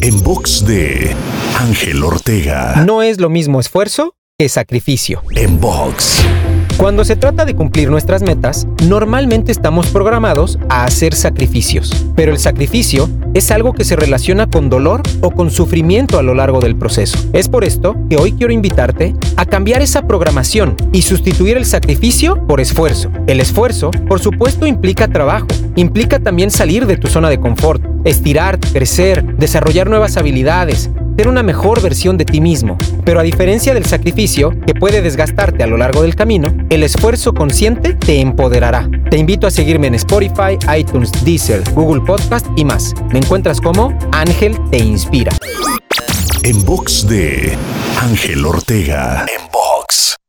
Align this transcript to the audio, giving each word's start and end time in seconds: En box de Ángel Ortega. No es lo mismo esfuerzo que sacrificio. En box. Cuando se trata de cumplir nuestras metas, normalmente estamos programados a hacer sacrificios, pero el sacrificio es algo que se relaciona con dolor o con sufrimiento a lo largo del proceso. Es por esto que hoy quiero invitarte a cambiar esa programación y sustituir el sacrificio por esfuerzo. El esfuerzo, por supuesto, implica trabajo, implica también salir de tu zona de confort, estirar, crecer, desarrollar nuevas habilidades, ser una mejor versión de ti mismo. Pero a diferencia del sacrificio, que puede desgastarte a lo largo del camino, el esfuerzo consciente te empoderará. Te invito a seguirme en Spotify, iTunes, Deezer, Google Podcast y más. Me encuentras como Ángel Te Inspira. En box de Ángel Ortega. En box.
En 0.00 0.22
box 0.22 0.66
de 0.66 1.14
Ángel 1.58 2.02
Ortega. 2.02 2.82
No 2.84 3.02
es 3.02 3.20
lo 3.20 3.30
mismo 3.30 3.60
esfuerzo 3.60 4.14
que 4.38 4.48
sacrificio. 4.48 5.22
En 5.36 5.60
box. 5.60 6.22
Cuando 6.76 7.04
se 7.04 7.14
trata 7.14 7.44
de 7.44 7.54
cumplir 7.54 7.90
nuestras 7.90 8.22
metas, 8.22 8.66
normalmente 8.88 9.52
estamos 9.52 9.86
programados 9.88 10.58
a 10.68 10.84
hacer 10.84 11.14
sacrificios, 11.14 12.06
pero 12.16 12.32
el 12.32 12.38
sacrificio 12.38 13.08
es 13.34 13.50
algo 13.50 13.72
que 13.72 13.84
se 13.84 13.94
relaciona 13.94 14.48
con 14.48 14.68
dolor 14.68 15.02
o 15.20 15.30
con 15.30 15.50
sufrimiento 15.50 16.18
a 16.18 16.22
lo 16.22 16.34
largo 16.34 16.60
del 16.60 16.76
proceso. 16.76 17.18
Es 17.32 17.48
por 17.48 17.64
esto 17.64 17.94
que 18.10 18.16
hoy 18.16 18.32
quiero 18.32 18.52
invitarte 18.52 19.14
a 19.36 19.46
cambiar 19.46 19.80
esa 19.80 20.02
programación 20.08 20.76
y 20.92 21.02
sustituir 21.02 21.56
el 21.56 21.66
sacrificio 21.66 22.44
por 22.46 22.60
esfuerzo. 22.60 23.10
El 23.26 23.40
esfuerzo, 23.40 23.90
por 24.08 24.18
supuesto, 24.18 24.66
implica 24.66 25.08
trabajo, 25.08 25.46
implica 25.76 26.18
también 26.18 26.50
salir 26.50 26.86
de 26.86 26.96
tu 26.96 27.08
zona 27.08 27.30
de 27.30 27.40
confort, 27.40 27.82
estirar, 28.04 28.58
crecer, 28.58 29.24
desarrollar 29.36 29.88
nuevas 29.88 30.16
habilidades, 30.16 30.90
ser 31.16 31.28
una 31.28 31.42
mejor 31.42 31.80
versión 31.82 32.16
de 32.16 32.24
ti 32.24 32.40
mismo. 32.40 32.76
Pero 33.04 33.20
a 33.20 33.22
diferencia 33.22 33.74
del 33.74 33.84
sacrificio, 33.84 34.50
que 34.66 34.74
puede 34.74 35.02
desgastarte 35.02 35.62
a 35.62 35.66
lo 35.66 35.76
largo 35.76 36.02
del 36.02 36.14
camino, 36.14 36.54
el 36.70 36.82
esfuerzo 36.82 37.34
consciente 37.34 37.94
te 37.94 38.20
empoderará. 38.20 38.88
Te 39.10 39.18
invito 39.18 39.46
a 39.46 39.50
seguirme 39.50 39.86
en 39.88 39.94
Spotify, 39.94 40.58
iTunes, 40.76 41.12
Deezer, 41.24 41.62
Google 41.74 42.02
Podcast 42.02 42.46
y 42.56 42.64
más. 42.64 42.94
Me 43.12 43.18
encuentras 43.18 43.60
como 43.60 43.96
Ángel 44.12 44.56
Te 44.70 44.78
Inspira. 44.78 45.32
En 46.44 46.64
box 46.64 47.06
de 47.06 47.56
Ángel 48.00 48.44
Ortega. 48.44 49.26
En 49.28 49.46
box. 49.52 50.21